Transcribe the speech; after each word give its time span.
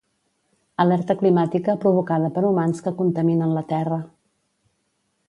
Alerta 0.85 1.15
climàtica 1.19 1.75
provocada 1.83 2.31
per 2.37 2.45
humans 2.49 2.81
que 2.87 2.97
contaminen 3.03 3.55
la 3.59 3.65
Terra. 3.73 4.01